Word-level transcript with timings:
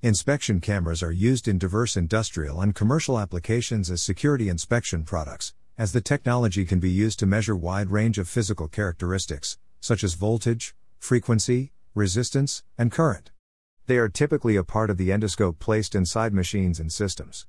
Inspection 0.00 0.60
cameras 0.60 1.02
are 1.02 1.10
used 1.10 1.48
in 1.48 1.58
diverse 1.58 1.96
industrial 1.96 2.60
and 2.60 2.72
commercial 2.72 3.18
applications 3.18 3.90
as 3.90 4.00
security 4.00 4.48
inspection 4.48 5.02
products, 5.02 5.54
as 5.76 5.90
the 5.90 6.00
technology 6.00 6.64
can 6.64 6.78
be 6.78 6.88
used 6.88 7.18
to 7.18 7.26
measure 7.26 7.56
wide 7.56 7.90
range 7.90 8.16
of 8.16 8.28
physical 8.28 8.68
characteristics, 8.68 9.58
such 9.80 10.04
as 10.04 10.14
voltage, 10.14 10.76
frequency, 11.00 11.72
resistance, 11.96 12.62
and 12.78 12.92
current. 12.92 13.32
They 13.86 13.96
are 13.96 14.08
typically 14.08 14.54
a 14.54 14.62
part 14.62 14.88
of 14.88 14.98
the 14.98 15.08
endoscope 15.08 15.58
placed 15.58 15.96
inside 15.96 16.32
machines 16.32 16.78
and 16.78 16.92
systems. 16.92 17.48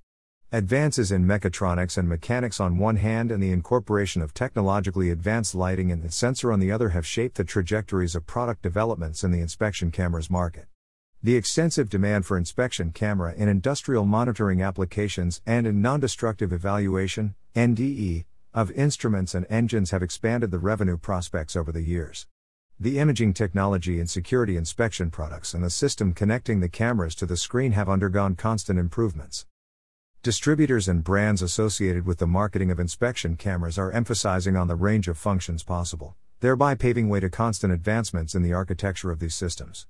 Advances 0.52 1.12
in 1.12 1.28
mechatronics 1.28 2.00
and 2.00 2.10
mechanics 2.10 2.60
on 2.60 2.80
one 2.80 2.96
hand 2.96 3.32
and 3.32 3.44
the 3.44 3.52
incorporation 3.52 4.24
of 4.24 4.34
technologically 4.34 5.12
advanced 5.12 5.54
lighting 5.54 5.92
and 5.92 6.02
the 6.02 6.12
sensor 6.12 6.52
on 6.52 6.60
the 6.60 6.72
other 6.72 6.90
have 6.90 7.06
shaped 7.06 7.38
the 7.38 7.44
trajectories 7.44 8.16
of 8.16 8.26
product 8.26 8.64
developments 8.64 9.24
in 9.24 9.30
the 9.30 9.40
inspection 9.40 9.92
cameras 9.92 10.32
market. 10.32 10.66
The 11.22 11.36
extensive 11.36 11.90
demand 11.90 12.26
for 12.26 12.38
inspection 12.38 12.94
camera 12.94 13.34
in 13.36 13.50
industrial 13.50 14.06
monitoring 14.06 14.62
applications 14.62 15.42
and 15.46 15.68
in 15.68 15.82
non-destructive 15.82 16.54
evaluation 16.54 17.36
(NDE) 17.54 18.24
of 18.54 18.72
instruments 18.72 19.36
and 19.36 19.46
engines 19.50 19.92
have 19.92 20.02
expanded 20.02 20.50
the 20.50 20.60
revenue 20.60 20.96
prospects 20.96 21.58
over 21.58 21.74
the 21.74 21.82
years. 21.82 22.26
The 22.80 23.00
imaging 23.00 23.34
technology 23.34 24.00
in 24.00 24.08
security 24.08 24.56
inspection 24.56 25.12
products 25.12 25.54
and 25.54 25.62
the 25.62 25.70
system 25.70 26.14
connecting 26.14 26.62
the 26.62 26.70
cameras 26.70 27.16
to 27.16 27.26
the 27.26 27.36
screen 27.36 27.74
have 27.74 27.90
undergone 27.90 28.36
constant 28.36 28.80
improvements. 28.80 29.46
Distributors 30.24 30.88
and 30.88 31.04
brands 31.04 31.42
associated 31.42 32.06
with 32.06 32.20
the 32.20 32.28
marketing 32.28 32.72
of 32.72 32.80
inspection 32.80 33.36
cameras 33.36 33.78
are 33.78 33.92
emphasizing 33.92 34.56
on 34.56 34.70
the 34.70 34.76
range 34.78 35.10
of 35.10 35.18
functions 35.18 35.64
possible, 35.64 36.16
thereby 36.40 36.76
paving 36.76 37.10
way 37.10 37.20
to 37.20 37.30
constant 37.30 37.74
advancements 37.74 38.36
in 38.36 38.42
the 38.42 38.54
architecture 38.54 39.12
of 39.12 39.20
these 39.20 39.36
systems. 39.36 39.86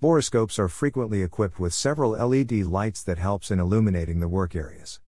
Borescopes 0.00 0.60
are 0.60 0.68
frequently 0.68 1.24
equipped 1.24 1.58
with 1.58 1.74
several 1.74 2.12
LED 2.12 2.52
lights 2.52 3.02
that 3.02 3.18
helps 3.18 3.50
in 3.50 3.58
illuminating 3.58 4.20
the 4.20 4.28
work 4.28 4.54
areas. 4.54 5.00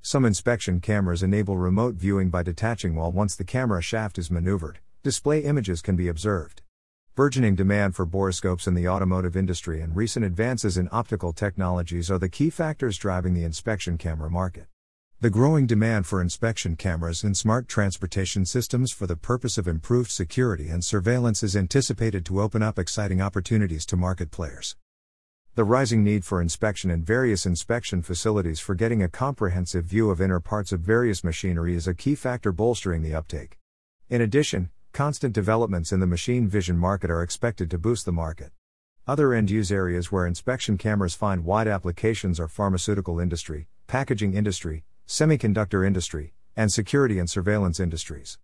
Some 0.00 0.24
inspection 0.24 0.80
cameras 0.80 1.24
enable 1.24 1.56
remote 1.58 1.96
viewing 1.96 2.30
by 2.30 2.44
detaching 2.44 2.94
while 2.94 3.10
once 3.10 3.34
the 3.34 3.42
camera 3.42 3.82
shaft 3.82 4.18
is 4.18 4.30
maneuvered, 4.30 4.78
display 5.02 5.40
images 5.40 5.82
can 5.82 5.96
be 5.96 6.06
observed. 6.06 6.62
Burgeoning 7.16 7.56
demand 7.56 7.96
for 7.96 8.06
borescopes 8.06 8.68
in 8.68 8.74
the 8.74 8.86
automotive 8.86 9.36
industry 9.36 9.80
and 9.80 9.96
recent 9.96 10.24
advances 10.24 10.78
in 10.78 10.88
optical 10.92 11.32
technologies 11.32 12.08
are 12.08 12.20
the 12.20 12.28
key 12.28 12.50
factors 12.50 12.96
driving 12.96 13.34
the 13.34 13.42
inspection 13.42 13.98
camera 13.98 14.30
market. 14.30 14.68
The 15.20 15.30
growing 15.30 15.66
demand 15.66 16.06
for 16.06 16.22
inspection 16.22 16.76
cameras 16.76 17.24
in 17.24 17.34
smart 17.34 17.66
transportation 17.66 18.46
systems 18.46 18.92
for 18.92 19.08
the 19.08 19.16
purpose 19.16 19.58
of 19.58 19.66
improved 19.66 20.12
security 20.12 20.68
and 20.68 20.84
surveillance 20.84 21.42
is 21.42 21.56
anticipated 21.56 22.24
to 22.26 22.40
open 22.40 22.62
up 22.62 22.78
exciting 22.78 23.20
opportunities 23.20 23.84
to 23.86 23.96
market 23.96 24.30
players. 24.30 24.76
The 25.56 25.64
rising 25.64 26.04
need 26.04 26.24
for 26.24 26.40
inspection 26.40 26.88
in 26.88 27.02
various 27.02 27.46
inspection 27.46 28.00
facilities 28.00 28.60
for 28.60 28.76
getting 28.76 29.02
a 29.02 29.08
comprehensive 29.08 29.86
view 29.86 30.08
of 30.08 30.20
inner 30.20 30.38
parts 30.38 30.70
of 30.70 30.82
various 30.82 31.24
machinery 31.24 31.74
is 31.74 31.88
a 31.88 31.94
key 31.94 32.14
factor 32.14 32.52
bolstering 32.52 33.02
the 33.02 33.16
uptake. 33.16 33.58
In 34.08 34.20
addition, 34.20 34.70
constant 34.92 35.34
developments 35.34 35.90
in 35.90 35.98
the 35.98 36.06
machine 36.06 36.46
vision 36.46 36.78
market 36.78 37.10
are 37.10 37.24
expected 37.24 37.72
to 37.72 37.78
boost 37.78 38.04
the 38.04 38.12
market. 38.12 38.52
Other 39.04 39.34
end 39.34 39.50
use 39.50 39.72
areas 39.72 40.12
where 40.12 40.28
inspection 40.28 40.78
cameras 40.78 41.16
find 41.16 41.44
wide 41.44 41.66
applications 41.66 42.38
are 42.38 42.46
pharmaceutical 42.46 43.18
industry, 43.18 43.66
packaging 43.88 44.34
industry, 44.34 44.84
semiconductor 45.08 45.84
industry, 45.86 46.34
and 46.54 46.70
security 46.70 47.18
and 47.18 47.30
surveillance 47.30 47.80
industries. 47.80 48.36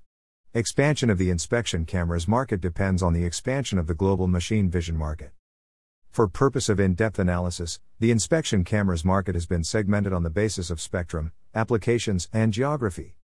Expansion 0.53 1.09
of 1.09 1.17
the 1.17 1.29
inspection 1.29 1.83
cameras 1.83 2.29
market 2.29 2.61
depends 2.61 3.03
on 3.03 3.11
the 3.11 3.25
expansion 3.25 3.77
of 3.77 3.87
the 3.87 3.93
global 3.93 4.25
machine 4.25 4.69
vision 4.69 4.95
market. 4.95 5.31
For 6.09 6.29
purpose 6.29 6.69
of 6.69 6.79
in-depth 6.79 7.19
analysis, 7.19 7.81
the 7.99 8.11
inspection 8.11 8.63
cameras 8.63 9.03
market 9.03 9.35
has 9.35 9.45
been 9.45 9.65
segmented 9.65 10.13
on 10.13 10.23
the 10.23 10.29
basis 10.29 10.69
of 10.69 10.79
spectrum, 10.79 11.33
applications, 11.53 12.29
and 12.31 12.53
geography. 12.53 13.17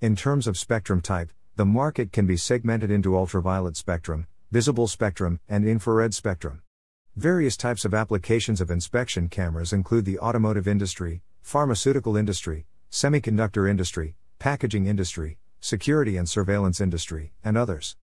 In 0.00 0.14
terms 0.14 0.46
of 0.46 0.56
spectrum 0.56 1.00
type, 1.00 1.32
the 1.56 1.66
market 1.66 2.12
can 2.12 2.28
be 2.28 2.36
segmented 2.36 2.92
into 2.92 3.16
ultraviolet 3.16 3.76
spectrum, 3.76 4.28
visible 4.52 4.86
spectrum, 4.86 5.40
and 5.48 5.66
infrared 5.66 6.14
spectrum. 6.14 6.60
Various 7.16 7.56
types 7.56 7.84
of 7.84 7.94
applications 7.94 8.60
of 8.60 8.72
inspection 8.72 9.28
cameras 9.28 9.72
include 9.72 10.04
the 10.04 10.18
automotive 10.18 10.66
industry, 10.66 11.22
pharmaceutical 11.42 12.16
industry, 12.16 12.66
semiconductor 12.90 13.70
industry, 13.70 14.16
packaging 14.40 14.86
industry, 14.86 15.38
security 15.60 16.16
and 16.16 16.28
surveillance 16.28 16.80
industry, 16.80 17.32
and 17.44 17.56
others. 17.56 17.96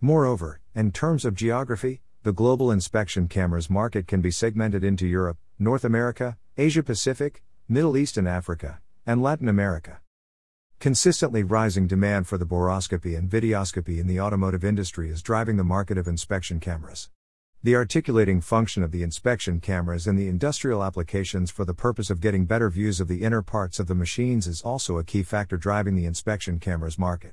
Moreover, 0.00 0.62
in 0.74 0.92
terms 0.92 1.26
of 1.26 1.34
geography, 1.34 2.00
the 2.22 2.32
global 2.32 2.70
inspection 2.70 3.28
cameras 3.28 3.68
market 3.68 4.06
can 4.06 4.22
be 4.22 4.30
segmented 4.30 4.82
into 4.82 5.06
Europe, 5.06 5.36
North 5.58 5.84
America, 5.84 6.38
Asia 6.56 6.82
Pacific, 6.82 7.42
Middle 7.68 7.98
East 7.98 8.16
and 8.16 8.26
Africa, 8.26 8.80
and 9.04 9.22
Latin 9.22 9.46
America. 9.46 10.00
Consistently 10.80 11.42
rising 11.42 11.86
demand 11.86 12.26
for 12.26 12.38
the 12.38 12.46
borescopy 12.46 13.14
and 13.14 13.28
videoscopy 13.28 13.98
in 13.98 14.06
the 14.06 14.20
automotive 14.20 14.64
industry 14.64 15.10
is 15.10 15.20
driving 15.20 15.58
the 15.58 15.64
market 15.64 15.98
of 15.98 16.08
inspection 16.08 16.60
cameras. 16.60 17.10
The 17.64 17.76
articulating 17.76 18.42
function 18.42 18.82
of 18.82 18.92
the 18.92 19.02
inspection 19.02 19.58
cameras 19.58 20.06
in 20.06 20.16
the 20.16 20.28
industrial 20.28 20.84
applications 20.84 21.50
for 21.50 21.64
the 21.64 21.72
purpose 21.72 22.10
of 22.10 22.20
getting 22.20 22.44
better 22.44 22.68
views 22.68 23.00
of 23.00 23.08
the 23.08 23.22
inner 23.22 23.40
parts 23.40 23.80
of 23.80 23.86
the 23.86 23.94
machines 23.94 24.46
is 24.46 24.60
also 24.60 24.98
a 24.98 25.02
key 25.02 25.22
factor 25.22 25.56
driving 25.56 25.94
the 25.94 26.04
inspection 26.04 26.60
cameras 26.60 26.98
market. 26.98 27.32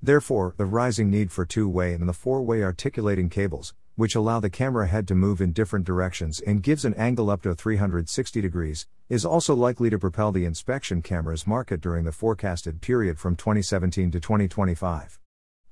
Therefore, 0.00 0.54
the 0.56 0.64
rising 0.64 1.10
need 1.10 1.30
for 1.30 1.44
two 1.44 1.68
way 1.68 1.92
and 1.92 2.08
the 2.08 2.14
four 2.14 2.40
way 2.40 2.62
articulating 2.62 3.28
cables, 3.28 3.74
which 3.96 4.14
allow 4.14 4.40
the 4.40 4.48
camera 4.48 4.86
head 4.86 5.06
to 5.08 5.14
move 5.14 5.42
in 5.42 5.52
different 5.52 5.84
directions 5.84 6.40
and 6.40 6.62
gives 6.62 6.86
an 6.86 6.94
angle 6.94 7.28
up 7.28 7.42
to 7.42 7.54
360 7.54 8.40
degrees, 8.40 8.86
is 9.10 9.26
also 9.26 9.54
likely 9.54 9.90
to 9.90 9.98
propel 9.98 10.32
the 10.32 10.46
inspection 10.46 11.02
cameras 11.02 11.46
market 11.46 11.82
during 11.82 12.06
the 12.06 12.12
forecasted 12.12 12.80
period 12.80 13.18
from 13.18 13.36
2017 13.36 14.10
to 14.10 14.20
2025. 14.20 15.20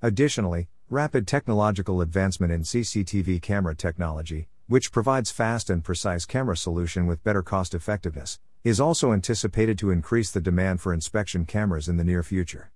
Additionally, 0.02 0.68
rapid 0.90 1.26
technological 1.26 2.02
advancement 2.02 2.52
in 2.52 2.60
CCTV 2.60 3.40
camera 3.40 3.74
technology, 3.74 4.48
which 4.66 4.92
provides 4.92 5.30
fast 5.30 5.70
and 5.70 5.82
precise 5.82 6.26
camera 6.26 6.56
solution 6.56 7.06
with 7.06 7.24
better 7.24 7.42
cost 7.42 7.74
effectiveness, 7.74 8.38
is 8.64 8.80
also 8.80 9.12
anticipated 9.12 9.78
to 9.78 9.90
increase 9.90 10.30
the 10.30 10.40
demand 10.40 10.82
for 10.82 10.92
inspection 10.92 11.46
cameras 11.46 11.88
in 11.88 11.96
the 11.96 12.04
near 12.04 12.22
future. 12.22 12.70